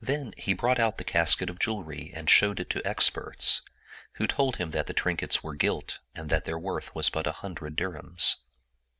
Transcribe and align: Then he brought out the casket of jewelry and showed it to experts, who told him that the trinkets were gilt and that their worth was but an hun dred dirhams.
Then 0.00 0.34
he 0.36 0.52
brought 0.52 0.80
out 0.80 0.98
the 0.98 1.04
casket 1.04 1.48
of 1.48 1.60
jewelry 1.60 2.10
and 2.12 2.28
showed 2.28 2.58
it 2.58 2.68
to 2.70 2.84
experts, 2.84 3.62
who 4.14 4.26
told 4.26 4.56
him 4.56 4.70
that 4.70 4.88
the 4.88 4.92
trinkets 4.92 5.44
were 5.44 5.54
gilt 5.54 6.00
and 6.12 6.28
that 6.28 6.44
their 6.44 6.58
worth 6.58 6.92
was 6.92 7.08
but 7.08 7.28
an 7.28 7.34
hun 7.34 7.54
dred 7.54 7.76
dirhams. 7.76 8.38